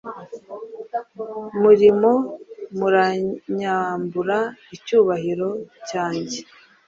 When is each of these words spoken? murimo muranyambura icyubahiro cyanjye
murimo 1.61 2.11
muranyambura 2.77 4.37
icyubahiro 4.75 5.49
cyanjye 5.87 6.39